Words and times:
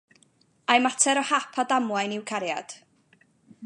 Ai 0.75 0.79
mater 0.85 1.15
o 1.21 1.23
hap 1.31 1.61
a 1.61 1.67
damwain 1.73 2.15
yw 2.17 2.25
cariad? 2.33 2.69